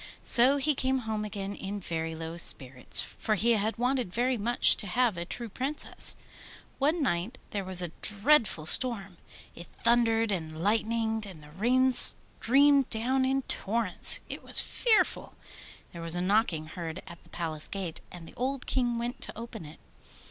So 0.23 0.57
he 0.57 0.73
came 0.73 0.97
home 1.05 1.23
again 1.23 1.53
in 1.55 1.79
very 1.79 2.15
low 2.15 2.35
spirits, 2.37 3.01
for 3.01 3.35
he 3.35 3.51
had 3.51 3.77
wanted 3.77 4.11
very 4.11 4.35
much 4.35 4.75
to 4.77 4.87
have 4.87 5.15
a 5.15 5.25
true 5.25 5.47
Princess. 5.47 6.15
One 6.79 7.03
night 7.03 7.37
there 7.51 7.63
was 7.63 7.83
a 7.83 7.91
dreadful 8.01 8.65
storm; 8.65 9.17
it 9.53 9.67
thundered 9.67 10.31
and 10.31 10.59
lightened 10.59 11.27
and 11.27 11.43
the 11.43 11.51
rain 11.51 11.91
streamed 11.91 12.89
down 12.89 13.25
in 13.25 13.43
torrents. 13.43 14.21
It 14.27 14.41
was 14.43 14.59
fearful! 14.59 15.35
There 15.93 16.01
was 16.01 16.15
a 16.15 16.21
knocking 16.21 16.65
heard 16.65 17.03
at 17.05 17.21
the 17.21 17.29
Palace 17.29 17.67
gate, 17.67 18.01
and 18.11 18.27
the 18.27 18.33
old 18.33 18.65
King 18.65 18.97
went 18.97 19.21
to 19.21 19.37
open 19.37 19.65
it. 19.65 19.79